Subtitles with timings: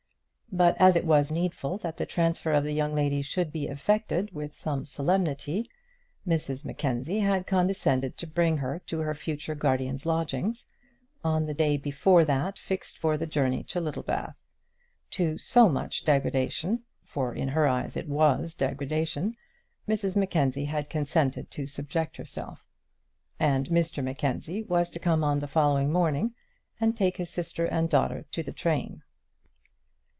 [0.53, 4.31] But as it was needful that the transfer of the young lady should be effected
[4.35, 5.69] with some solemnity,
[6.27, 10.67] Mrs Mackenzie had condescended to bring her to her future guardian's lodgings
[11.23, 14.35] on the day before that fixed for the journey to Littlebath.
[15.11, 19.37] To so much degradation for in her eyes it was degradation
[19.87, 22.65] Mrs Mackenzie had consented to subject herself;
[23.39, 26.35] and Mr Mackenzie was to come on the following morning,
[26.77, 29.03] and take his sister and daughter to the train.